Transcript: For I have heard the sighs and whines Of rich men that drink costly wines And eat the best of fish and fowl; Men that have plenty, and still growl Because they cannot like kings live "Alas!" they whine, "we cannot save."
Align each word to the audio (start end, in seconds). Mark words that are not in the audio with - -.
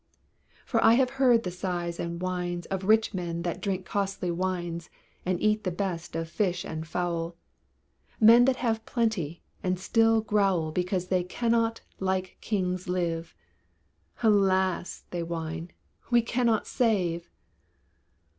For 0.65 0.83
I 0.83 0.93
have 0.95 1.11
heard 1.21 1.43
the 1.43 1.51
sighs 1.51 1.99
and 1.99 2.19
whines 2.19 2.65
Of 2.71 2.85
rich 2.85 3.13
men 3.13 3.43
that 3.43 3.61
drink 3.61 3.85
costly 3.85 4.31
wines 4.31 4.89
And 5.27 5.39
eat 5.39 5.63
the 5.63 5.69
best 5.69 6.15
of 6.15 6.27
fish 6.27 6.65
and 6.65 6.87
fowl; 6.87 7.35
Men 8.19 8.45
that 8.45 8.55
have 8.55 8.83
plenty, 8.87 9.43
and 9.61 9.79
still 9.79 10.19
growl 10.21 10.71
Because 10.71 11.09
they 11.09 11.23
cannot 11.23 11.81
like 11.99 12.39
kings 12.41 12.89
live 12.89 13.35
"Alas!" 14.23 15.03
they 15.11 15.21
whine, 15.21 15.69
"we 16.09 16.23
cannot 16.23 16.65
save." 16.65 17.29